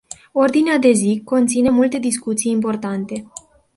[0.31, 3.25] Ordinea de zi conține multe discuții importante.